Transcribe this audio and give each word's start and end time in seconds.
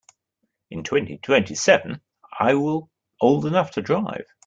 In 0.71 0.83
twenty-twenty-seven 0.83 2.01
I 2.39 2.55
will 2.55 2.89
old 3.19 3.45
enough 3.45 3.69
to 3.73 3.83
drive. 3.83 4.25